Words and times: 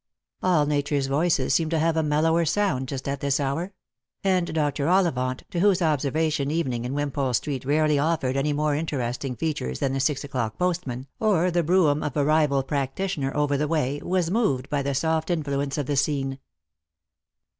All 0.41 0.65
Nature's 0.65 1.05
voices 1.05 1.53
seemed 1.53 1.69
to 1.69 1.77
have 1.77 1.95
a 1.95 2.01
mellower 2.01 2.43
sound 2.43 2.87
just 2.87 3.07
at 3.07 3.19
this 3.19 3.39
hour; 3.39 3.71
and 4.23 4.51
Dr. 4.51 4.87
Ollivant, 4.89 5.43
to 5.51 5.59
whose 5.59 5.79
observation 5.79 6.49
evening 6.49 6.85
in 6.85 6.93
Winipole 6.95 7.35
street 7.35 7.65
rarely 7.65 7.99
offered 7.99 8.35
any 8.35 8.51
more 8.51 8.73
interesting 8.73 9.35
features 9.35 9.77
than 9.77 9.93
the 9.93 9.99
six 9.99 10.23
o'clock 10.23 10.57
postman, 10.57 11.05
or 11.19 11.51
the 11.51 11.61
brougham 11.61 12.01
of 12.01 12.17
a 12.17 12.25
rival 12.25 12.63
practitioner 12.63 13.31
over 13.37 13.57
the 13.57 13.67
way, 13.67 14.01
was 14.03 14.31
moved 14.31 14.71
by 14.71 14.81
the 14.81 14.95
soft 14.95 15.29
influence 15.29 15.77
of 15.77 15.85
the 15.85 15.95
scene. 15.95 16.39